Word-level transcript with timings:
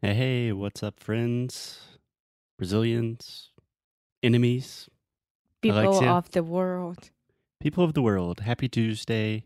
Hey, 0.00 0.14
hey, 0.14 0.52
what's 0.52 0.82
up, 0.82 1.00
friends? 1.00 1.80
Brazilians, 2.56 3.50
enemies, 4.22 4.88
People 5.60 5.80
Alexia? 5.80 6.10
of 6.12 6.30
the 6.30 6.42
world. 6.42 7.10
people 7.60 7.82
of 7.84 7.94
the 7.94 8.02
world. 8.02 8.40
Happy 8.40 8.68
Tuesday. 8.68 9.44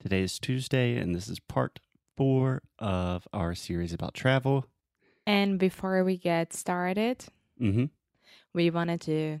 Today 0.00 0.22
is 0.22 0.38
Tuesday, 0.40 0.96
and 0.96 1.14
this 1.14 1.28
is 1.28 1.38
part 1.40 1.78
four 2.16 2.62
of 2.78 3.28
our 3.32 3.54
series 3.54 3.92
about 3.92 4.14
travel. 4.14 4.66
And 5.26 5.58
before 5.58 6.02
we 6.04 6.16
get 6.16 6.52
started, 6.52 7.24
hmm 7.58 7.84
we 8.54 8.70
wanted 8.70 9.00
to 9.02 9.40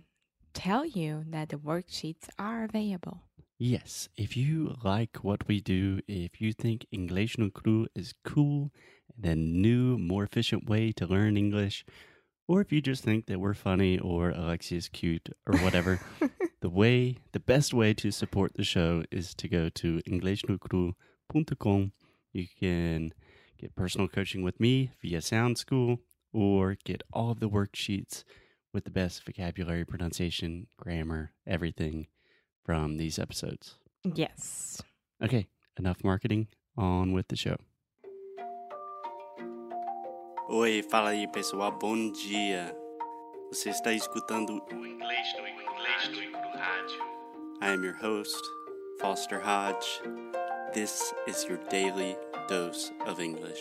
tell 0.54 0.86
you 0.86 1.24
that 1.30 1.48
the 1.50 1.56
worksheets 1.56 2.28
are 2.38 2.64
available. 2.64 3.22
Yes, 3.64 4.08
if 4.16 4.36
you 4.36 4.74
like 4.82 5.18
what 5.18 5.46
we 5.46 5.60
do, 5.60 6.00
if 6.08 6.40
you 6.40 6.52
think 6.52 6.84
English 6.90 7.38
no 7.38 7.48
Cru 7.48 7.86
is 7.94 8.12
cool 8.24 8.72
and 9.16 9.24
a 9.24 9.36
new, 9.36 9.96
more 9.98 10.24
efficient 10.24 10.68
way 10.68 10.90
to 10.90 11.06
learn 11.06 11.36
English, 11.36 11.84
or 12.48 12.60
if 12.60 12.72
you 12.72 12.80
just 12.80 13.04
think 13.04 13.26
that 13.26 13.38
we're 13.38 13.54
funny 13.54 14.00
or 14.00 14.30
Alexia 14.30 14.78
is 14.78 14.88
cute 14.88 15.28
or 15.46 15.56
whatever, 15.58 16.00
the 16.60 16.68
way, 16.68 17.18
the 17.30 17.38
best 17.38 17.72
way 17.72 17.94
to 17.94 18.10
support 18.10 18.54
the 18.56 18.64
show 18.64 19.04
is 19.12 19.32
to 19.36 19.46
go 19.46 19.68
to 19.68 20.02
englishnocru.com. 20.08 21.92
You 22.32 22.46
can 22.58 23.14
get 23.60 23.76
personal 23.76 24.08
coaching 24.08 24.42
with 24.42 24.58
me 24.58 24.90
via 25.00 25.22
Sound 25.22 25.56
School 25.56 25.98
or 26.32 26.76
get 26.84 27.04
all 27.12 27.30
of 27.30 27.38
the 27.38 27.48
worksheets 27.48 28.24
with 28.74 28.82
the 28.82 28.90
best 28.90 29.24
vocabulary, 29.24 29.84
pronunciation, 29.84 30.66
grammar, 30.76 31.30
everything 31.46 32.08
from 32.64 32.96
these 32.96 33.18
episodes. 33.18 33.76
yes. 34.14 34.80
Okay, 35.22 35.46
enough 35.78 36.02
marketing. 36.04 36.48
On 36.76 37.12
with 37.12 37.28
the 37.28 37.36
show. 37.36 37.56
Oi, 40.50 40.82
fala 40.90 41.10
aí 41.10 41.26
pessoal, 41.28 41.70
bom 41.72 42.10
dia. 42.12 42.74
Você 43.50 43.70
está 43.70 43.92
escutando 43.92 44.62
o 44.72 44.86
Inglês 44.86 45.34
no 45.38 45.46
Inglês 45.46 46.08
no 46.32 46.58
Rádio. 46.58 47.00
I 47.60 47.68
am 47.72 47.84
your 47.84 47.94
host, 47.94 48.42
Foster 49.00 49.38
Hodge. 49.38 50.00
This 50.74 51.12
is 51.26 51.44
your 51.44 51.58
daily 51.70 52.16
dose 52.48 52.90
of 53.06 53.20
English. 53.20 53.60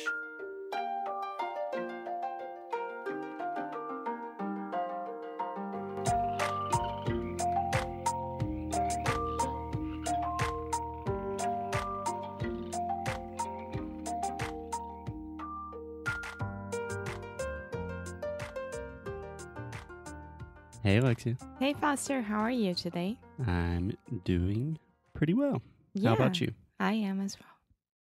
Hey, 20.91 20.97
Alexia. 20.97 21.37
Hey, 21.57 21.71
Foster, 21.71 22.21
how 22.21 22.41
are 22.41 22.51
you 22.51 22.75
today? 22.75 23.17
I'm 23.47 23.93
doing 24.25 24.77
pretty 25.13 25.33
well. 25.33 25.61
Yeah, 25.93 26.09
How 26.09 26.15
about 26.15 26.41
you? 26.41 26.51
I 26.81 26.91
am 26.91 27.21
as 27.21 27.37
well. 27.39 27.47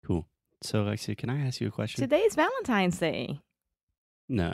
Cool. 0.05 0.27
So, 0.63 0.83
Alexia, 0.83 1.13
can 1.15 1.29
I 1.29 1.45
ask 1.45 1.59
you 1.59 1.67
a 1.67 1.71
question? 1.71 1.99
Today 2.01 2.21
is 2.21 2.35
Valentine's 2.35 2.97
Day. 2.97 3.41
No. 4.29 4.53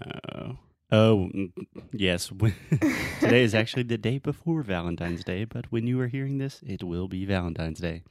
Oh, 0.92 1.30
mm, 1.32 1.52
yes. 1.92 2.32
Today 3.20 3.44
is 3.44 3.54
actually 3.54 3.84
the 3.84 4.00
day 4.00 4.18
before 4.18 4.64
Valentine's 4.64 5.24
Day, 5.24 5.46
but 5.46 5.72
when 5.72 5.86
you 5.86 6.00
are 6.00 6.08
hearing 6.08 6.40
this, 6.40 6.64
it 6.66 6.84
will 6.84 7.08
be 7.08 7.26
Valentine's 7.26 7.82
Day. 7.82 8.02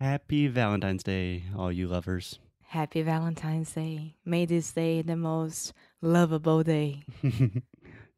Happy 0.00 0.48
Valentine's 0.48 1.04
Day, 1.04 1.44
all 1.56 1.70
you 1.70 1.86
lovers. 1.86 2.40
Happy 2.62 3.02
Valentine's 3.02 3.70
Day. 3.70 4.16
May 4.24 4.44
this 4.44 4.72
day 4.72 5.02
the 5.02 5.14
most 5.14 5.72
lovable 6.00 6.64
day 6.64 7.04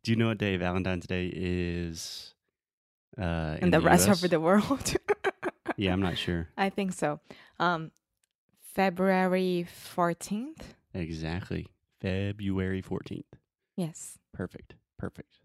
Do 0.05 0.13
you 0.13 0.17
know 0.17 0.29
what 0.29 0.39
day 0.39 0.57
Valentine's 0.59 1.07
Day 1.07 1.33
is? 1.35 2.35
Uh, 3.19 3.57
in 3.63 3.71
the, 3.71 3.81
rest 3.81 4.09
US? 4.09 4.23
of 4.23 4.31
the 4.31 4.39
world. 4.39 4.97
Yeah, 5.77 5.93
I'm 5.93 6.03
not 6.09 6.19
sure 6.19 6.49
I 6.59 6.69
think 6.69 6.93
so. 6.93 7.21
Um, 7.59 7.91
February 8.75 9.67
14th. 9.97 10.61
exactly. 10.93 11.69
February 12.01 12.83
14th. 12.83 13.25
Yes. 13.77 14.19
Perfect. 14.35 14.75
Perfect. 14.99 15.39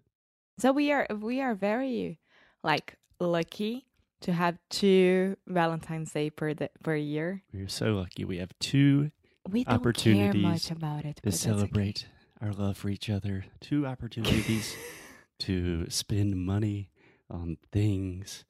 So 0.57 0.73
we 0.73 0.91
are 0.91 1.07
we 1.09 1.39
are 1.41 1.55
very 1.55 2.19
like 2.61 2.97
lucky 3.19 3.85
to 4.21 4.33
have 4.33 4.57
two 4.69 5.37
Valentine's 5.47 6.11
Day 6.11 6.29
per 6.29 6.53
the, 6.53 6.69
per 6.83 6.95
year. 6.95 7.43
We're 7.53 7.69
so 7.69 7.93
lucky. 7.93 8.25
We 8.25 8.39
have 8.39 8.51
two 8.59 9.11
We 9.49 9.63
don't 9.63 9.95
care 9.95 10.33
much 10.33 10.69
about 10.69 11.05
it. 11.05 11.15
to 11.17 11.21
that's 11.23 11.47
okay. 11.47 11.93
Our 12.41 12.51
love 12.53 12.77
for 12.77 12.89
each 12.89 13.09
other. 13.09 13.45
Two 13.59 13.85
opportunities 13.85 14.75
to 15.39 15.89
spend 15.89 16.35
money 16.37 16.89
on 17.29 17.57
things 17.71 18.45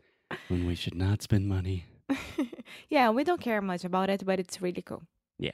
when 0.47 0.65
we 0.65 0.75
should 0.75 0.95
not 0.95 1.21
spend 1.21 1.47
money. 1.47 1.85
yeah, 2.89 3.09
we 3.09 3.23
don't 3.23 3.41
care 3.41 3.61
much 3.61 3.83
about 3.83 4.09
it, 4.09 4.25
but 4.25 4.39
it's 4.39 4.61
really 4.61 4.81
cool. 4.81 5.03
Yeah. 5.37 5.51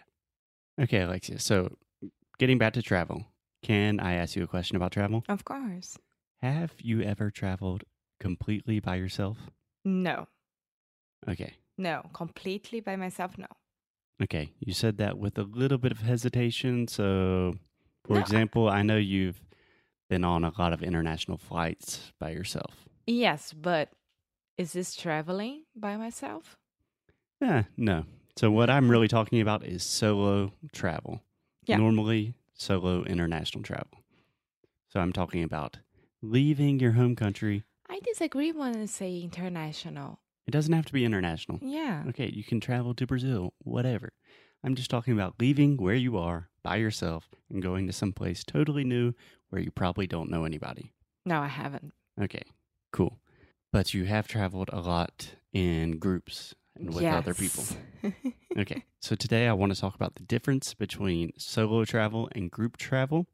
Okay, 0.79 1.01
Alexia. 1.01 1.40
So, 1.40 1.75
getting 2.38 2.57
back 2.57 2.73
to 2.73 2.81
travel, 2.81 3.25
can 3.63 4.00
I 4.00 4.13
ask 4.16 4.35
you 4.35 4.44
a 4.44 4.47
question 4.47 4.75
about 4.75 4.91
travel? 4.91 5.23
Of 5.29 5.46
course. 5.46 5.97
Have 6.41 6.73
you 6.79 7.02
ever 7.02 7.31
traveled 7.31 7.84
completely 8.19 8.79
by 8.79 8.96
yourself? 8.96 9.38
No, 9.84 10.28
Okay. 11.28 11.53
no, 11.78 12.03
completely 12.13 12.79
by 12.79 12.96
myself. 12.96 13.38
No. 13.38 13.47
Okay. 14.22 14.52
You 14.59 14.73
said 14.73 14.97
that 14.97 15.17
with 15.17 15.38
a 15.38 15.44
little 15.44 15.78
bit 15.78 15.91
of 15.91 16.00
hesitation. 16.02 16.88
So, 16.88 17.56
for 18.07 18.13
No, 18.16 18.19
example, 18.19 18.69
I 18.69 18.81
know 18.81 18.97
you've 18.97 19.39
been 20.09 20.23
on 20.23 20.43
a 20.43 20.51
lot 20.57 20.73
of 20.73 20.83
international 20.83 21.38
flights 21.38 22.11
by 22.19 22.31
yourself. 22.31 22.85
Yes, 23.07 23.53
but 23.53 23.89
is 24.57 24.73
this 24.73 24.95
traveling 24.95 25.63
by 25.75 25.97
myself? 25.97 26.57
Yeah, 27.41 27.63
no. 27.77 28.05
So 28.38 28.51
what 28.51 28.69
I'm 28.69 28.89
really 28.89 29.07
talking 29.07 29.41
about 29.41 29.66
is 29.66 29.83
solo 29.83 30.51
travel. 30.73 31.21
Yeah. 31.66 31.77
Normally 31.77 32.35
solo 32.53 33.03
international 33.03 33.63
travel. 33.63 34.03
So 34.89 34.99
I'm 34.99 35.13
talking 35.13 35.43
about 35.43 35.77
leaving 36.22 36.79
your 36.79 36.93
home 36.93 37.16
country. 37.16 37.63
I 37.89 37.99
disagree 38.03 38.51
when 38.51 38.75
I 38.75 38.85
say 38.85 39.19
international. 39.22 40.19
It 40.47 40.51
doesn't 40.51 40.73
have 40.73 40.85
to 40.85 40.93
be 40.93 41.05
international. 41.05 41.59
Yeah. 41.61 42.03
Okay, 42.09 42.29
you 42.31 42.43
can 42.43 42.59
travel 42.59 42.93
to 42.95 43.07
Brazil, 43.07 43.53
whatever. 43.59 44.09
I'm 44.63 44.75
just 44.75 44.89
talking 44.89 45.13
about 45.13 45.35
leaving 45.39 45.77
where 45.77 45.95
you 45.95 46.17
are 46.17 46.49
by 46.65 46.77
yourself 46.77 47.29
and 47.49 47.61
going 47.61 47.85
to 47.85 47.93
some 47.93 48.11
place 48.11 48.43
totally 48.43 48.83
new 48.83 49.13
where 49.49 49.61
you 49.61 49.69
probably 49.69 50.07
don't 50.07 50.31
know 50.31 50.45
anybody. 50.45 50.91
No, 51.25 51.39
I 51.39 51.47
haven't. 51.47 51.93
Okay, 52.19 52.41
cool. 52.91 53.19
But 53.71 53.93
you 53.93 54.05
have 54.05 54.27
traveled 54.27 54.69
a 54.73 54.79
lot 54.79 55.35
in 55.53 55.99
groups 55.99 56.55
and 56.75 56.93
with 56.93 57.03
other 57.05 57.33
people. 57.33 57.63
Yes. 58.01 58.13
Okay, 58.57 58.85
so 59.01 59.15
today 59.15 59.49
I 59.49 59.53
want 59.53 59.75
to 59.75 59.81
talk 59.81 59.95
about 59.95 60.15
the 60.15 60.23
difference 60.23 60.73
between 60.73 61.33
solo 61.37 61.83
travel 61.83 62.29
and 62.31 62.49
group 62.49 62.77
travel. 62.77 63.27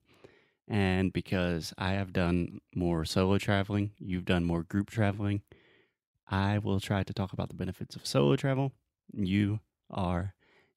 And 0.68 1.14
because 1.14 1.76
I 1.78 1.92
have 1.92 2.12
done 2.12 2.60
more 2.74 3.06
solo 3.06 3.38
traveling, 3.38 3.92
you've 4.00 4.26
done 4.26 4.46
more 4.46 4.64
group 4.64 4.90
traveling, 4.90 5.44
I 6.28 6.58
will 6.58 6.80
try 6.80 7.04
to 7.04 7.14
talk 7.14 7.34
about 7.34 7.50
the 7.50 7.56
benefits 7.56 7.96
of 7.96 8.08
solo 8.08 8.36
travel. 8.36 8.72
You 9.14 9.60
are 9.92 10.34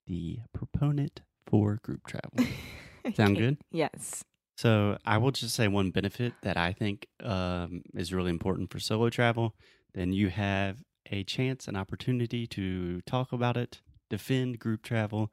the 0.07 0.41
proponent 0.53 1.23
for 1.47 1.81
group 1.83 2.07
travel. 2.07 2.33
Sound 3.15 3.37
good? 3.37 3.59
Yes. 3.71 4.25
So 4.57 4.99
I 5.05 5.19
will 5.19 5.33
just 5.33 5.55
say 5.55 5.69
one 5.69 5.91
benefit 5.91 6.33
that 6.43 6.57
I 6.57 6.73
think 6.73 7.07
um, 7.23 7.83
is 7.95 8.13
really 8.13 8.31
important 8.31 8.71
for 8.71 8.79
solo 8.79 9.11
travel. 9.11 9.55
Then 9.95 10.13
you 10.13 10.31
have 10.31 10.79
a 11.11 11.25
chance, 11.25 11.69
an 11.69 11.77
opportunity 11.77 12.47
to 12.49 13.01
talk 13.03 13.33
about 13.33 13.57
it, 13.57 13.81
defend 14.11 14.59
group 14.59 14.83
travel, 14.83 15.31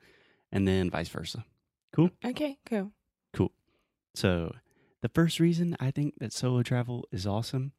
and 0.52 0.68
then 0.68 0.90
vice 0.90 1.10
versa. 1.10 1.46
Cool. 1.94 2.10
Okay, 2.26 2.58
cool. 2.66 2.92
Cool. 3.34 3.52
So 4.16 4.54
the 5.02 5.10
first 5.10 5.40
reason 5.40 5.76
I 5.80 5.92
think 5.92 6.16
that 6.20 6.34
solo 6.34 6.64
travel 6.64 7.08
is 7.12 7.28
awesome 7.28 7.74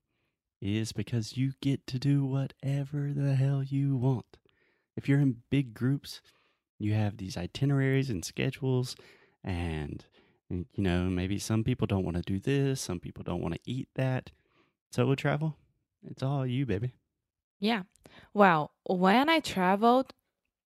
is 0.61 0.93
because 0.93 1.37
you 1.37 1.53
get 1.61 1.87
to 1.89 1.99
do 1.99 2.25
whatever 2.25 3.13
the 3.13 3.35
hell 3.35 3.63
you 3.63 3.97
want. 3.97 4.39
If 4.97 5.09
you're 5.09 5.21
in 5.21 5.43
big 5.51 5.75
groups, 5.75 6.21
you 6.83 6.95
have 6.95 7.17
these 7.17 7.37
itineraries 7.37 8.11
and 8.11 8.25
schedules 8.25 8.97
and 9.45 10.05
and, 10.51 10.67
you 10.75 10.83
know, 10.83 11.05
maybe 11.05 11.39
some 11.39 11.65
people 11.65 11.87
don't 11.87 12.05
want 12.05 12.17
to 12.19 12.23
do 12.23 12.39
this, 12.39 12.79
some 12.79 13.01
people 13.01 13.25
don't 13.25 13.41
want 13.41 13.55
to 13.55 13.61
eat 13.65 13.89
that. 13.95 14.31
Solo 14.91 15.15
travel, 15.15 15.57
it's 16.11 16.23
all 16.23 16.47
you, 16.47 16.67
baby. 16.67 16.93
Yeah. 17.59 17.85
Well, 18.35 18.73
when 18.85 19.31
I 19.31 19.41
traveled 19.41 20.13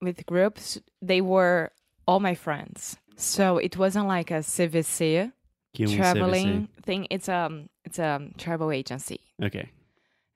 with 0.01 0.27
groups, 0.27 0.81
they 1.01 1.21
were 1.21 1.71
all 2.09 2.19
my 2.19 2.35
friends. 2.35 2.97
So 3.17 3.59
it 3.59 3.77
wasn't 3.77 4.09
like 4.09 4.31
a 4.31 4.41
CVC 4.43 5.33
um 5.79 5.87
traveling 5.89 6.69
thing. 6.83 7.07
It's 7.11 7.29
um 7.29 7.69
it's 7.85 7.99
a 7.99 8.29
travel 8.39 8.73
agency. 8.73 9.21
Okay. 9.43 9.71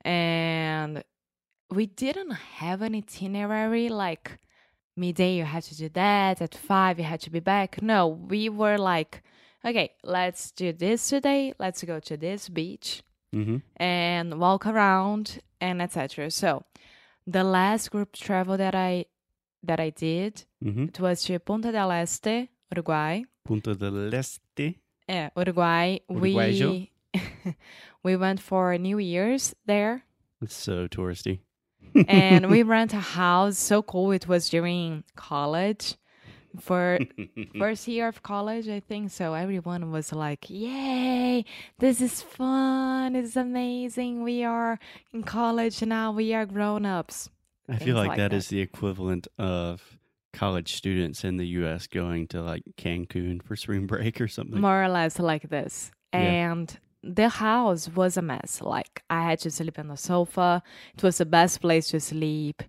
And 0.05 1.03
we 1.69 1.87
didn't 1.87 2.31
have 2.31 2.81
an 2.81 2.95
itinerary 2.95 3.89
like 3.89 4.39
midday 4.95 5.35
you 5.37 5.43
had 5.45 5.63
to 5.63 5.75
do 5.77 5.89
that, 5.89 6.41
at 6.41 6.55
five 6.55 6.99
you 6.99 7.05
had 7.05 7.21
to 7.21 7.29
be 7.29 7.39
back. 7.39 7.81
No, 7.81 8.07
we 8.07 8.49
were 8.49 8.77
like 8.77 9.21
okay, 9.63 9.91
let's 10.03 10.51
do 10.51 10.73
this 10.73 11.07
today. 11.09 11.53
Let's 11.59 11.83
go 11.83 11.99
to 11.99 12.17
this 12.17 12.49
beach 12.49 13.03
Mm-hmm. 13.33 13.57
and 13.77 14.39
walk 14.39 14.65
around 14.65 15.39
and 15.61 15.81
etc. 15.81 16.29
So, 16.31 16.63
the 17.25 17.43
last 17.45 17.89
group 17.91 18.11
travel 18.13 18.57
that 18.57 18.75
I 18.75 19.05
that 19.63 19.79
I 19.79 19.91
did, 19.91 20.43
Mm-hmm. 20.63 20.85
it 20.85 20.99
was 20.99 21.23
to 21.25 21.39
Punta 21.39 21.71
del 21.71 21.91
Este, 21.91 22.49
Uruguay. 22.73 23.23
Punta 23.45 23.73
del 23.75 24.13
Este. 24.13 24.75
Yeah, 25.07 25.29
Uruguay. 25.37 25.99
Uruguayo. 26.09 26.69
We 26.69 26.91
we 28.03 28.15
went 28.17 28.39
for 28.41 28.77
New 28.77 28.97
Year's 28.97 29.53
there. 29.65 30.03
It's 30.41 30.55
so 30.55 30.87
touristy. 30.87 31.39
And 32.07 32.49
we 32.49 32.63
rent 32.63 32.93
a 32.93 32.99
house. 32.99 33.57
So 33.57 33.81
cool. 33.81 34.11
It 34.11 34.27
was 34.27 34.49
during 34.49 35.03
college 35.15 35.95
for 36.59 36.99
first 37.59 37.87
year 37.87 38.07
of 38.07 38.23
college, 38.23 38.67
I 38.67 38.79
think. 38.79 39.11
So 39.11 39.33
everyone 39.33 39.91
was 39.91 40.11
like, 40.11 40.49
Yay, 40.49 41.45
this 41.79 42.01
is 42.01 42.21
fun. 42.21 43.15
It's 43.15 43.35
amazing. 43.35 44.23
We 44.23 44.43
are 44.43 44.79
in 45.13 45.23
college 45.23 45.81
now. 45.83 46.11
We 46.11 46.33
are 46.33 46.45
grown 46.45 46.85
ups. 46.85 47.29
I 47.69 47.73
things 47.73 47.83
feel 47.83 47.95
like 47.95 48.09
like 48.09 48.17
that 48.17 48.31
that. 48.31 48.37
is 48.37 48.47
the 48.47 48.59
equivalent 48.59 49.27
of 49.37 49.97
college 50.33 50.75
students 50.75 51.23
in 51.23 51.37
the 51.37 51.47
U.S. 51.47 51.87
going 51.87 52.27
to 52.29 52.41
like 52.41 52.63
Cancun 52.77 53.43
for 53.43 53.55
spring 53.55 53.85
break 53.87 54.19
or 54.19 54.27
something. 54.27 54.59
More 54.59 54.83
or 54.83 54.89
less 54.89 55.19
like 55.19 55.49
this. 55.49 55.91
Yeah. 56.13 56.19
And 56.19 56.79
the 57.03 57.29
house 57.29 57.89
was 57.89 58.17
a 58.17 58.21
mess. 58.21 58.61
Like 58.61 59.03
I 59.09 59.23
had 59.23 59.39
to 59.39 59.51
sleep 59.51 59.79
on 59.79 59.87
the 59.87 59.97
sofa. 59.97 60.61
It 60.95 61.03
was 61.03 61.17
the 61.17 61.25
best 61.25 61.61
place 61.61 61.87
to 61.89 61.99
sleep. 61.99 62.63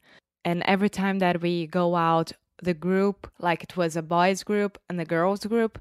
And 0.44 0.62
every 0.64 0.88
time 0.88 1.18
that 1.20 1.40
we 1.40 1.66
go 1.66 1.94
out, 1.96 2.32
the 2.62 2.74
group, 2.74 3.30
like 3.38 3.62
it 3.62 3.76
was 3.76 3.96
a 3.96 4.02
boys 4.02 4.42
group 4.42 4.78
and 4.88 5.00
a 5.00 5.04
girls 5.04 5.44
group, 5.44 5.78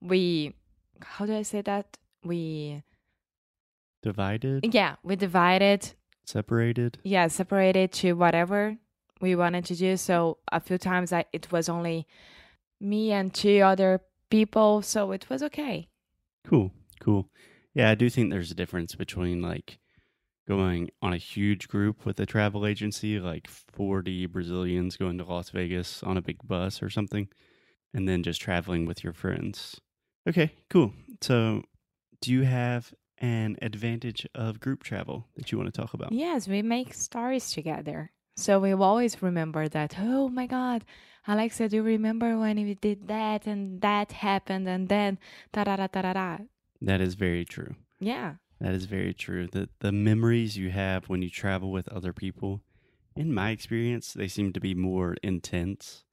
we 0.00 0.54
how 1.02 1.26
do 1.26 1.34
I 1.36 1.42
say 1.42 1.62
that? 1.62 1.96
We 2.24 2.82
Divided, 4.02 4.72
yeah, 4.74 4.94
we 5.02 5.16
divided 5.16 5.92
separated. 6.24 6.98
yeah 7.02 7.26
separated 7.26 7.90
to 7.90 8.12
whatever 8.12 8.76
we 9.20 9.34
wanted 9.34 9.64
to 9.64 9.74
do 9.74 9.96
so 9.96 10.38
a 10.52 10.60
few 10.60 10.78
times 10.78 11.12
I, 11.12 11.24
it 11.32 11.50
was 11.50 11.68
only 11.68 12.06
me 12.80 13.10
and 13.12 13.32
two 13.34 13.60
other 13.60 14.00
people 14.30 14.82
so 14.82 15.10
it 15.12 15.28
was 15.30 15.42
okay 15.42 15.88
Cool, 16.46 16.70
cool. 17.00 17.28
Yeah, 17.74 17.90
I 17.90 17.94
do 17.94 18.08
think 18.10 18.30
there's 18.30 18.50
a 18.50 18.54
difference 18.56 18.94
between 18.94 19.40
like 19.42 19.78
going 20.48 20.90
on 21.02 21.12
a 21.12 21.18
huge 21.18 21.68
group 21.68 22.06
with 22.06 22.18
a 22.20 22.26
travel 22.26 22.66
agency, 22.66 23.20
like 23.20 23.46
40 23.48 24.26
Brazilians 24.26 24.96
going 24.96 25.18
to 25.18 25.24
Las 25.24 25.50
Vegas 25.50 26.02
on 26.02 26.16
a 26.16 26.22
big 26.22 26.38
bus 26.42 26.82
or 26.82 26.88
something, 26.90 27.28
and 27.92 28.08
then 28.08 28.22
just 28.22 28.40
traveling 28.40 28.86
with 28.86 29.04
your 29.04 29.12
friends. 29.12 29.80
Okay, 30.28 30.52
cool. 30.70 30.92
So, 31.20 31.62
do 32.20 32.32
you 32.32 32.42
have 32.42 32.92
an 33.18 33.56
advantage 33.62 34.26
of 34.34 34.60
group 34.60 34.82
travel 34.82 35.26
that 35.36 35.50
you 35.52 35.58
want 35.58 35.72
to 35.72 35.80
talk 35.80 35.92
about? 35.94 36.12
yes 36.12 36.46
we 36.46 36.62
make 36.62 36.94
stories 36.94 37.50
together 37.50 38.12
so 38.36 38.60
we 38.60 38.72
always 38.72 39.20
remember 39.20 39.68
that 39.68 39.96
oh 39.98 40.28
my 40.28 40.46
god 40.46 40.84
alexa 41.26 41.68
do 41.68 41.76
you 41.76 41.82
remember 41.82 42.38
when 42.38 42.54
we 42.56 42.74
did 42.74 43.08
that 43.08 43.44
and 43.46 43.80
that 43.80 44.12
happened 44.12 44.68
and 44.68 44.88
then 44.88 45.18
da 45.52 45.64
da 45.64 45.74
da 45.74 45.88
da 45.88 46.12
da 46.12 46.38
That 46.80 47.00
is 47.00 47.14
very 47.14 47.44
true. 47.44 47.74
yeah 48.00 48.34
That 48.60 48.74
is 48.74 48.84
very 48.86 49.14
true. 49.14 49.46
The 49.46 49.68
the 49.80 49.92
memories 49.92 50.56
you 50.56 50.70
have 50.70 51.08
when 51.08 51.22
you 51.22 51.30
travel 51.30 51.70
with 51.72 51.88
other 51.88 52.12
people, 52.12 52.60
in 53.16 53.32
my 53.34 53.50
experience, 53.50 54.12
they 54.12 54.28
seem 54.28 54.52
to 54.52 54.60
be 54.60 54.74
more 54.74 55.16
intense. 55.22 56.04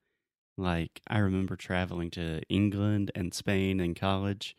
Like 0.57 1.01
I 1.07 1.19
remember 1.19 1.56
traveling 1.56 2.12
to 2.12 2.41
England 2.50 3.12
and 3.15 3.33
Spain 3.33 3.79
in 3.79 3.94
college, 3.95 4.56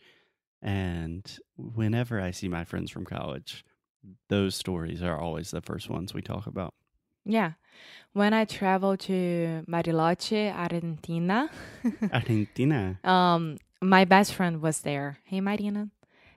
and 0.63 1.23
whenever 1.57 2.21
I 2.21 2.31
see 2.33 2.49
my 2.49 2.65
friends 2.65 2.91
from 2.91 3.05
college, 3.05 3.65
those 4.29 4.55
stories 4.55 5.03
are 5.03 5.19
always 5.19 5.51
the 5.51 5.61
first 5.63 5.89
ones 5.91 6.15
we 6.15 6.23
talk 6.23 6.47
about. 6.47 6.75
yeah 7.25 7.53
when 8.13 8.33
i 8.41 8.45
traveled 8.47 9.01
to 9.01 9.19
bariloche 9.69 10.43
argentina 10.55 11.51
Argentina. 12.13 12.99
um 13.05 13.57
my 13.83 14.05
best 14.05 14.31
friend 14.33 14.63
was 14.63 14.81
there 14.89 15.19
hey 15.31 15.41
marina 15.41 15.91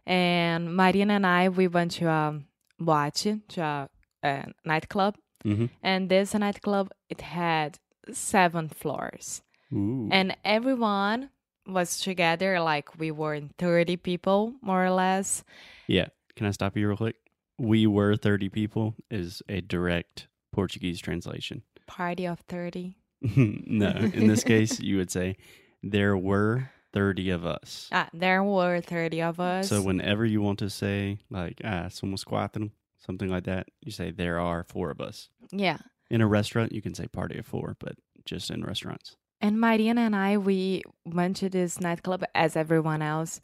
and 0.10 0.76
marina 0.76 1.14
and 1.14 1.26
i 1.28 1.48
we 1.50 1.68
went 1.68 1.92
to 1.92 2.06
a 2.08 2.42
boate 2.80 3.40
to 3.48 3.62
a, 3.62 3.90
a 4.24 4.46
nightclub 4.66 5.16
hmm 5.44 5.68
and 5.84 6.10
this 6.10 6.34
nightclub 6.34 6.90
it 7.10 7.22
had 7.22 7.78
seven 8.12 8.68
floors 8.68 9.42
Ooh. 9.72 10.10
and 10.12 10.36
everyone 10.44 11.30
was 11.68 12.00
together 12.02 12.60
like 12.60 12.98
we 12.98 13.12
were 13.12 13.36
in 13.36 13.52
30 13.58 13.98
people 13.98 14.54
more 14.62 14.84
or 14.84 14.92
less 14.92 15.44
yeah. 15.88 16.08
Can 16.36 16.48
I 16.48 16.52
stop 16.52 16.78
you 16.78 16.88
real 16.88 16.98
quick? 16.98 17.16
We 17.58 17.86
were 17.86 18.16
30 18.16 18.50
people 18.50 18.96
is 19.12 19.42
a 19.50 19.60
direct 19.62 20.28
Portuguese 20.54 21.00
translation. 21.00 21.64
party 21.88 22.26
of 22.26 22.40
30 22.48 22.96
no, 23.36 23.90
in 23.90 24.28
this 24.28 24.44
case, 24.46 24.80
you 24.80 24.96
would 24.98 25.12
say 25.12 25.36
there 25.84 26.16
were 26.16 26.70
30 26.94 27.30
of 27.32 27.46
us. 27.46 27.88
ah 27.92 28.10
there 28.14 28.44
were 28.44 28.82
30 28.82 29.22
of 29.22 29.40
us 29.40 29.70
So 29.70 29.82
whenever 29.82 30.26
you 30.26 30.42
want 30.42 30.60
to 30.60 30.70
say, 30.70 31.18
like, 31.30 31.62
ah, 31.64 31.88
somos 31.90 32.24
cuatro, 32.26 32.72
something 32.98 33.30
like 33.30 33.44
that, 33.46 33.68
you 33.86 33.92
say 33.92 34.12
there 34.12 34.40
are 34.40 34.64
four 34.64 34.90
of 34.92 35.00
us. 35.00 35.30
yeah 35.52 35.78
In 36.10 36.22
a 36.22 36.28
restaurant, 36.28 36.72
you 36.72 36.82
can 36.82 36.96
say 36.96 37.08
party 37.08 37.38
of 37.38 37.46
four, 37.46 37.76
but 37.80 37.96
just 38.26 38.50
in 38.52 38.64
restaurants. 38.64 39.16
And 39.42 39.60
Mariana 39.60 40.02
and 40.02 40.16
I, 40.16 40.38
we 40.38 40.82
went 41.06 41.38
to 41.38 41.50
this 41.50 41.80
nightclub 41.80 42.24
as 42.36 42.56
everyone 42.56 43.02
else, 43.02 43.40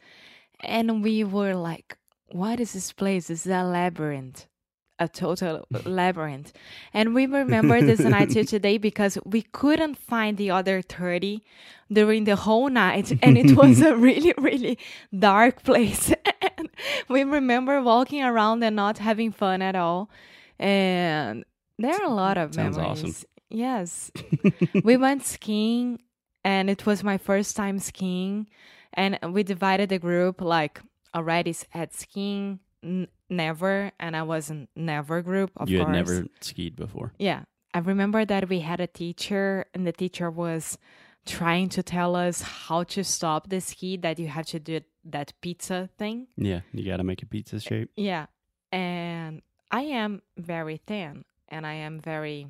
and 0.60 1.02
we 1.02 1.24
were 1.24 1.54
like, 1.54 1.96
"What 2.32 2.60
is 2.60 2.72
this 2.72 2.92
place? 2.92 3.28
This 3.28 3.46
is 3.46 3.52
a 3.52 3.62
labyrinth, 3.62 4.46
a 4.98 5.08
total 5.08 5.66
labyrinth." 5.84 6.52
And 6.92 7.14
we 7.14 7.26
remember 7.26 7.80
this 7.80 8.00
night 8.16 8.30
till 8.30 8.44
today 8.44 8.78
because 8.78 9.18
we 9.24 9.42
couldn't 9.42 9.96
find 9.96 10.36
the 10.36 10.50
other 10.50 10.82
thirty 10.82 11.44
during 11.92 12.24
the 12.24 12.36
whole 12.36 12.68
night, 12.68 13.12
and 13.22 13.38
it 13.38 13.56
was 13.56 13.80
a 13.80 13.96
really, 14.08 14.34
really 14.38 14.78
dark 15.16 15.62
place. 15.62 16.12
and 16.58 16.68
we 17.08 17.24
remember 17.24 17.82
walking 17.82 18.22
around 18.22 18.62
and 18.62 18.76
not 18.76 18.98
having 18.98 19.32
fun 19.32 19.62
at 19.62 19.74
all. 19.76 20.10
And 20.58 21.44
there 21.78 21.94
are 21.94 22.04
a 22.04 22.14
lot 22.14 22.38
of 22.38 22.54
Sounds 22.54 22.76
memories. 22.76 23.04
awesome. 23.04 23.28
Yes 23.48 24.10
we 24.82 24.96
went 24.96 25.24
skiing 25.24 26.00
and 26.44 26.68
it 26.70 26.86
was 26.86 27.02
my 27.04 27.18
first 27.18 27.56
time 27.56 27.78
skiing 27.78 28.48
and 28.92 29.18
we 29.30 29.42
divided 29.42 29.88
the 29.88 29.98
group 29.98 30.40
like 30.40 30.80
already 31.14 31.54
at 31.74 31.94
skiing 31.94 32.60
n- 32.86 33.08
never 33.28 33.90
and 34.00 34.16
i 34.16 34.22
was 34.22 34.50
in 34.50 34.68
never 34.76 35.20
group 35.22 35.50
of 35.56 35.68
you 35.68 35.78
course 35.78 35.88
had 35.88 35.96
never 35.96 36.26
skied 36.40 36.76
before. 36.76 37.12
yeah 37.18 37.42
i 37.74 37.78
remember 37.78 38.24
that 38.24 38.48
we 38.48 38.60
had 38.60 38.80
a 38.80 38.86
teacher 38.86 39.66
and 39.74 39.86
the 39.86 39.92
teacher 39.92 40.30
was 40.30 40.78
trying 41.26 41.68
to 41.68 41.82
tell 41.82 42.14
us 42.14 42.40
how 42.42 42.84
to 42.84 43.02
stop 43.02 43.48
the 43.48 43.60
ski 43.60 43.96
that 43.96 44.18
you 44.18 44.28
have 44.28 44.46
to 44.46 44.60
do 44.60 44.80
that 45.04 45.32
pizza 45.40 45.88
thing 45.98 46.26
Yeah, 46.36 46.60
you 46.72 46.84
got 46.84 46.98
to 46.98 47.04
make 47.04 47.22
a 47.22 47.26
pizza 47.26 47.58
shape. 47.60 47.90
yeah 47.96 48.26
and 48.72 49.42
i 49.70 49.82
am 49.82 50.22
very 50.38 50.78
thin 50.86 51.24
and 51.48 51.66
i 51.66 51.74
am 51.74 52.00
very 52.00 52.46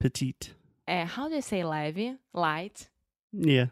Petite. 0.00 0.52
uh, 0.88 1.04
how 1.06 1.28
do 1.28 1.34
you 1.36 1.42
say 1.42 1.62
levy 1.64 2.16
light 2.34 2.88
Yeah. 3.32 3.66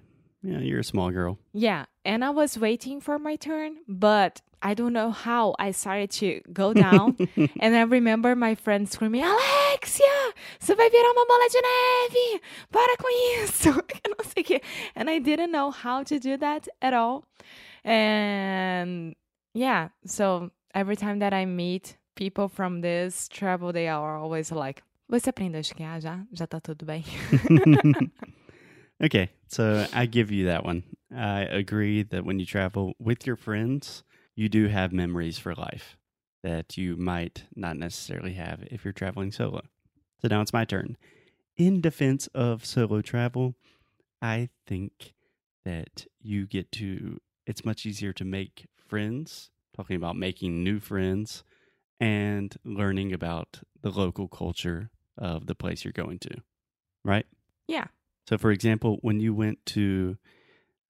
Yeah, 0.46 0.58
you're 0.58 0.80
a 0.80 0.84
small 0.84 1.10
girl. 1.10 1.38
Yeah, 1.54 1.86
and 2.04 2.22
I 2.22 2.28
was 2.28 2.58
waiting 2.58 3.00
for 3.00 3.18
my 3.18 3.36
turn, 3.36 3.76
but 3.88 4.42
I 4.66 4.72
don't 4.72 4.94
know 4.94 5.10
how 5.10 5.54
I 5.58 5.72
started 5.72 6.10
to 6.12 6.40
go 6.50 6.72
down. 6.72 7.18
and 7.60 7.76
I 7.76 7.82
remember 7.82 8.34
my 8.34 8.54
friend 8.54 8.88
screaming, 8.88 9.22
Alexia, 9.22 10.32
você 10.58 10.74
vai 10.74 10.88
virar 10.88 11.10
uma 11.10 11.26
bola 11.26 11.48
de 11.50 11.60
neve! 11.60 12.42
Para 12.72 12.96
com 12.96 13.08
isso! 13.44 13.70
Não 14.08 14.24
sei 14.24 14.42
o 14.42 14.46
quê. 14.46 14.62
And 14.96 15.10
I 15.10 15.18
didn't 15.18 15.52
know 15.52 15.70
how 15.70 16.02
to 16.04 16.18
do 16.18 16.38
that 16.38 16.66
at 16.80 16.94
all. 16.94 17.24
And 17.84 19.14
yeah, 19.52 19.90
so 20.06 20.50
every 20.74 20.96
time 20.96 21.18
that 21.18 21.34
I 21.34 21.44
meet 21.44 21.98
people 22.14 22.48
from 22.48 22.80
this 22.80 23.28
travel, 23.28 23.70
they 23.70 23.86
are 23.86 24.16
always 24.16 24.50
like, 24.50 24.82
você 25.10 25.28
aprendeu 25.28 25.58
a 25.58 25.60
esquiar 25.60 26.00
já? 26.00 26.26
Já 26.32 26.46
tá 26.46 26.58
tudo 26.58 26.86
bem? 26.86 27.04
okay, 29.04 29.28
so 29.46 29.86
I 29.92 30.06
give 30.06 30.32
you 30.32 30.46
that 30.46 30.64
one. 30.64 30.82
I 31.14 31.42
agree 31.42 32.02
that 32.04 32.24
when 32.24 32.40
you 32.40 32.46
travel 32.46 32.94
with 32.98 33.26
your 33.26 33.36
friends, 33.36 34.02
you 34.34 34.48
do 34.48 34.68
have 34.68 34.92
memories 34.92 35.38
for 35.38 35.54
life 35.54 35.96
that 36.42 36.76
you 36.76 36.96
might 36.96 37.44
not 37.54 37.76
necessarily 37.76 38.34
have 38.34 38.62
if 38.70 38.84
you're 38.84 38.92
traveling 38.92 39.32
solo. 39.32 39.62
So 40.20 40.28
now 40.28 40.40
it's 40.40 40.52
my 40.52 40.64
turn. 40.64 40.96
In 41.56 41.80
defense 41.80 42.26
of 42.34 42.64
solo 42.64 43.00
travel, 43.00 43.54
I 44.20 44.50
think 44.66 45.14
that 45.64 46.06
you 46.20 46.46
get 46.46 46.70
to, 46.72 47.20
it's 47.46 47.64
much 47.64 47.86
easier 47.86 48.12
to 48.14 48.24
make 48.24 48.66
friends, 48.76 49.50
talking 49.74 49.96
about 49.96 50.16
making 50.16 50.62
new 50.62 50.80
friends 50.80 51.44
and 52.00 52.54
learning 52.64 53.12
about 53.12 53.60
the 53.80 53.90
local 53.90 54.28
culture 54.28 54.90
of 55.16 55.46
the 55.46 55.54
place 55.54 55.84
you're 55.84 55.92
going 55.92 56.18
to, 56.18 56.42
right? 57.04 57.26
Yeah. 57.68 57.86
So, 58.28 58.36
for 58.36 58.50
example, 58.50 58.98
when 59.02 59.20
you 59.20 59.34
went 59.34 59.64
to 59.66 60.16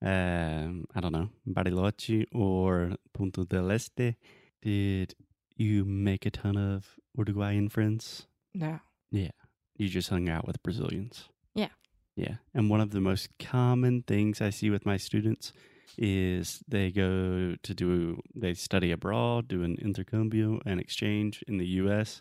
um, 0.05 0.85
I 0.95 1.01
don't 1.01 1.13
know, 1.13 1.31
Bariloche 1.49 2.27
or 2.33 2.93
Punta 3.15 3.45
del 3.45 3.71
Este, 3.71 4.17
did 4.61 5.15
you 5.57 5.85
make 5.85 6.27
a 6.27 6.31
ton 6.31 6.57
of 6.57 6.97
Uruguayan 7.17 7.71
friends? 7.71 8.27
No. 8.53 8.81
Yeah. 9.11 9.31
You 9.77 9.89
just 9.89 10.11
hung 10.11 10.29
out 10.29 10.47
with 10.47 10.63
Brazilians. 10.63 11.29
Yeah. 11.55 11.71
Yeah. 12.17 12.37
And 12.53 12.69
one 12.69 12.81
of 12.81 12.91
the 12.91 13.01
most 13.01 13.31
common 13.39 14.03
things 14.03 14.41
I 14.41 14.51
see 14.51 14.69
with 14.69 14.85
my 14.85 14.99
students 14.99 15.53
is 15.97 16.63
they 16.69 16.91
go 16.91 17.57
to 17.63 17.75
do, 17.75 18.21
they 18.35 18.53
study 18.55 18.91
abroad, 18.93 19.49
do 19.49 19.63
an 19.63 19.77
intercambio, 19.81 20.61
an 20.67 20.79
exchange 20.81 21.43
in 21.49 21.57
the 21.59 21.67
US, 21.67 22.21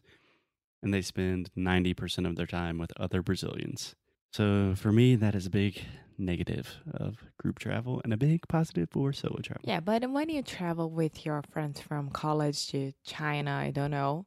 and 0.82 0.94
they 0.94 1.02
spend 1.02 1.50
90% 1.58 2.28
of 2.28 2.36
their 2.36 2.48
time 2.48 2.78
with 2.78 2.92
other 2.98 3.22
Brazilians. 3.22 3.96
So 4.34 4.74
for 4.76 4.92
me, 4.92 5.16
that 5.16 5.36
is 5.36 5.46
a 5.46 5.50
big 5.50 5.84
negative 6.18 6.78
of 6.94 7.18
group 7.38 7.60
travel 7.60 8.02
and 8.04 8.14
a 8.14 8.18
big 8.18 8.48
positive 8.48 8.90
for 8.92 9.14
solo 9.14 9.40
travel. 9.42 9.62
Yeah, 9.64 9.80
but 9.80 10.10
when 10.10 10.30
you 10.30 10.42
travel 10.42 10.90
with 10.90 11.26
your 11.26 11.44
friends 11.52 11.80
from 11.80 12.10
college 12.10 12.68
to 12.70 12.94
China, 13.06 13.52
I 13.52 13.72
don't 13.72 13.92
know. 13.92 14.26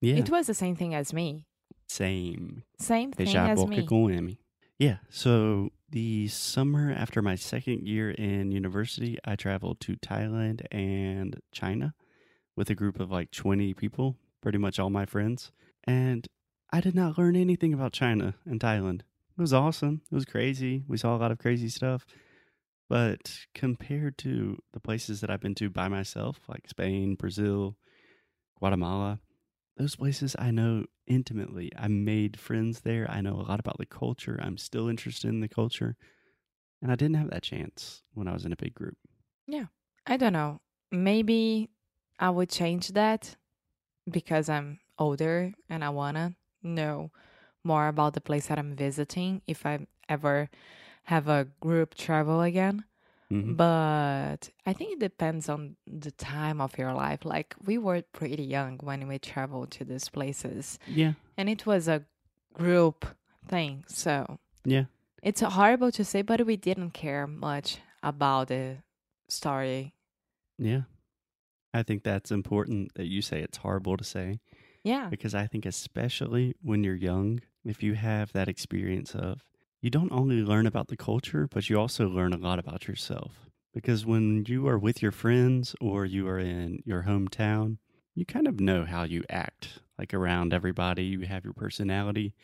Yeah. 0.00 0.16
It 0.16 0.30
was 0.30 0.46
the 0.46 0.54
same 0.54 0.76
thing 0.76 0.94
as 0.94 1.12
me. 1.12 1.46
Same. 1.88 2.62
Same 2.78 3.12
thing 3.12 3.26
Deixar 3.26 3.50
as 3.50 3.66
me. 3.66 3.86
com 3.86 4.10
M. 4.12 4.38
Yeah. 4.78 4.98
So 5.10 5.70
the 5.90 6.28
summer 6.28 6.92
after 6.92 7.22
my 7.22 7.34
second 7.34 7.86
year 7.86 8.10
in 8.10 8.52
university, 8.52 9.18
I 9.24 9.36
traveled 9.36 9.80
to 9.80 9.96
Thailand 9.96 10.66
and 10.70 11.40
China 11.52 11.94
with 12.56 12.70
a 12.70 12.74
group 12.74 13.00
of 13.00 13.10
like 13.10 13.30
20 13.30 13.74
people, 13.74 14.16
pretty 14.40 14.58
much 14.58 14.78
all 14.78 14.90
my 14.90 15.06
friends. 15.06 15.50
And 15.84 16.28
I 16.70 16.80
did 16.80 16.94
not 16.94 17.18
learn 17.18 17.36
anything 17.36 17.72
about 17.72 17.92
China 17.92 18.34
and 18.44 18.60
Thailand. 18.60 19.00
It 19.38 19.40
was 19.40 19.54
awesome. 19.54 20.02
It 20.10 20.14
was 20.14 20.24
crazy. 20.24 20.82
We 20.88 20.96
saw 20.96 21.14
a 21.14 21.18
lot 21.18 21.30
of 21.30 21.38
crazy 21.38 21.68
stuff. 21.68 22.04
But 22.88 23.38
compared 23.54 24.18
to 24.18 24.58
the 24.72 24.80
places 24.80 25.20
that 25.20 25.30
I've 25.30 25.40
been 25.40 25.54
to 25.56 25.70
by 25.70 25.86
myself, 25.86 26.40
like 26.48 26.66
Spain, 26.66 27.14
Brazil, 27.14 27.76
Guatemala, 28.58 29.20
those 29.76 29.94
places 29.94 30.34
I 30.40 30.50
know 30.50 30.86
intimately. 31.06 31.70
I 31.78 31.86
made 31.86 32.40
friends 32.40 32.80
there. 32.80 33.08
I 33.08 33.20
know 33.20 33.34
a 33.34 33.46
lot 33.46 33.60
about 33.60 33.78
the 33.78 33.86
culture. 33.86 34.40
I'm 34.42 34.58
still 34.58 34.88
interested 34.88 35.28
in 35.28 35.40
the 35.40 35.48
culture. 35.48 35.96
And 36.82 36.90
I 36.90 36.96
didn't 36.96 37.16
have 37.16 37.30
that 37.30 37.44
chance 37.44 38.02
when 38.14 38.26
I 38.26 38.32
was 38.32 38.44
in 38.44 38.52
a 38.52 38.56
big 38.56 38.74
group. 38.74 38.96
Yeah. 39.46 39.66
I 40.04 40.16
don't 40.16 40.32
know. 40.32 40.60
Maybe 40.90 41.70
I 42.18 42.30
would 42.30 42.50
change 42.50 42.88
that 42.88 43.36
because 44.10 44.48
I'm 44.48 44.80
older 44.98 45.52
and 45.68 45.84
I 45.84 45.90
wanna 45.90 46.34
know 46.62 47.12
more 47.68 47.86
about 47.88 48.14
the 48.14 48.20
place 48.20 48.46
that 48.48 48.58
I'm 48.58 48.74
visiting 48.74 49.42
if 49.46 49.66
I 49.66 49.86
ever 50.08 50.48
have 51.04 51.28
a 51.28 51.46
group 51.60 51.94
travel 51.94 52.40
again. 52.40 52.84
Mhm. 53.30 53.56
But 53.56 54.40
I 54.64 54.72
think 54.72 54.88
it 54.96 55.00
depends 55.10 55.48
on 55.48 55.76
the 55.86 56.10
time 56.10 56.60
of 56.66 56.78
your 56.78 56.94
life. 56.94 57.24
Like 57.34 57.54
we 57.68 57.76
were 57.76 58.00
pretty 58.12 58.42
young 58.56 58.78
when 58.88 59.06
we 59.06 59.18
traveled 59.18 59.70
to 59.76 59.84
these 59.84 60.08
places, 60.08 60.78
Yeah. 60.86 61.12
and 61.36 61.48
it 61.48 61.66
was 61.66 61.88
a 61.88 62.00
group 62.54 63.04
thing. 63.46 63.84
So 63.86 64.38
Yeah. 64.64 64.86
it's 65.22 65.42
horrible 65.42 65.92
to 65.92 66.04
say, 66.04 66.22
but 66.22 66.40
we 66.46 66.56
didn't 66.56 66.92
care 66.92 67.26
much 67.26 67.78
about 68.02 68.48
the 68.48 68.78
story. 69.28 69.92
Yeah. 70.58 70.82
I 71.74 71.82
think 71.82 72.02
that's 72.02 72.30
important 72.32 72.94
that 72.94 73.06
you 73.12 73.20
say 73.20 73.42
it's 73.42 73.58
horrible 73.58 73.96
to 73.98 74.04
say 74.04 74.40
Yeah. 74.84 75.08
because 75.08 75.34
I 75.34 75.46
think, 75.46 75.66
especially 75.66 76.54
when 76.62 76.84
you're 76.84 76.94
young, 76.94 77.40
if 77.64 77.82
you 77.82 77.94
have 77.94 78.32
that 78.32 78.48
experience 78.48 79.14
of 79.14 79.44
you 79.80 79.90
don't 79.90 80.12
only 80.12 80.42
learn 80.42 80.66
about 80.66 80.88
the 80.88 80.96
culture, 80.96 81.48
but 81.50 81.68
you 81.68 81.78
also 81.78 82.08
learn 82.08 82.32
a 82.32 82.38
lot 82.38 82.58
about 82.58 82.88
yourself. 82.88 83.48
Because 83.72 84.06
when 84.06 84.44
you 84.48 84.66
are 84.66 84.78
with 84.78 85.02
your 85.02 85.12
friends 85.12 85.76
or 85.80 86.04
you 86.04 86.26
are 86.26 86.38
in 86.38 86.82
your 86.84 87.04
hometown, 87.04 87.76
you 88.14 88.24
kind 88.24 88.48
of 88.48 88.58
know 88.60 88.84
how 88.84 89.04
you 89.04 89.22
act 89.30 89.80
like 89.98 90.14
around 90.14 90.52
everybody, 90.54 91.04
you 91.04 91.20
have 91.22 91.44
your 91.44 91.52
personality. 91.52 92.34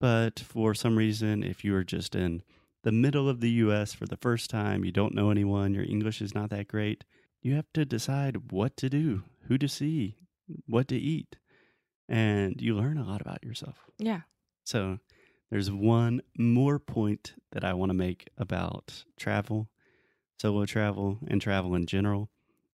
But 0.00 0.38
for 0.40 0.74
some 0.74 0.96
reason, 0.96 1.42
if 1.42 1.64
you 1.64 1.74
are 1.74 1.84
just 1.84 2.14
in 2.14 2.42
the 2.82 2.92
middle 2.92 3.28
of 3.28 3.40
the 3.40 3.50
US 3.50 3.92
for 3.92 4.06
the 4.06 4.16
first 4.16 4.48
time, 4.48 4.84
you 4.84 4.92
don't 4.92 5.14
know 5.14 5.30
anyone, 5.30 5.74
your 5.74 5.84
English 5.84 6.22
is 6.22 6.34
not 6.34 6.50
that 6.50 6.68
great, 6.68 7.04
you 7.42 7.54
have 7.54 7.66
to 7.74 7.84
decide 7.84 8.52
what 8.52 8.76
to 8.78 8.88
do, 8.88 9.22
who 9.48 9.58
to 9.58 9.68
see, 9.68 10.16
what 10.66 10.88
to 10.88 10.96
eat. 10.96 11.36
And 12.08 12.60
you 12.60 12.74
learn 12.74 12.96
a 12.98 13.04
lot 13.04 13.20
about 13.20 13.42
yourself. 13.44 13.84
Yeah. 13.98 14.20
So 14.64 14.98
there's 15.50 15.70
one 15.70 16.22
more 16.38 16.78
point 16.78 17.34
that 17.52 17.64
I 17.64 17.72
want 17.74 17.90
to 17.90 17.94
make 17.94 18.28
about 18.38 19.04
travel, 19.18 19.68
solo 20.40 20.64
travel, 20.66 21.18
and 21.26 21.40
travel 21.40 21.74
in 21.74 21.86
general, 21.86 22.30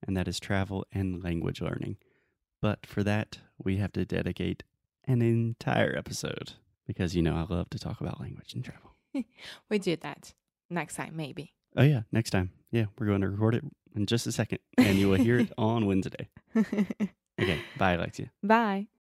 and 0.06 0.16
that 0.16 0.28
is 0.28 0.38
travel 0.38 0.86
and 0.92 1.22
language 1.22 1.60
learning. 1.60 1.96
But 2.60 2.86
for 2.86 3.02
that, 3.02 3.38
we 3.62 3.76
have 3.78 3.92
to 3.92 4.04
dedicate 4.04 4.62
an 5.06 5.20
entire 5.22 5.96
episode 5.96 6.52
because, 6.86 7.14
you 7.14 7.22
know, 7.22 7.34
I 7.36 7.52
love 7.52 7.70
to 7.70 7.78
talk 7.78 8.00
about 8.00 8.20
language 8.20 8.54
and 8.54 8.64
travel. 8.64 8.92
We 9.70 9.78
do 9.78 9.96
that 9.96 10.32
next 10.70 10.96
time, 10.96 11.16
maybe. 11.16 11.54
Oh, 11.76 11.82
yeah, 11.82 12.02
next 12.12 12.30
time. 12.30 12.50
Yeah, 12.70 12.86
we're 12.98 13.06
going 13.06 13.20
to 13.20 13.28
record 13.28 13.54
it 13.54 13.64
in 13.94 14.06
just 14.06 14.26
a 14.26 14.32
second, 14.32 14.58
and 14.78 14.98
you 14.98 15.08
will 15.08 15.16
hear 15.18 15.38
it 15.38 15.52
on 15.58 15.86
Wednesday. 15.86 16.28
Okay, 17.40 17.60
bye, 17.76 17.94
Alexia. 17.94 18.30
Bye. 18.44 18.86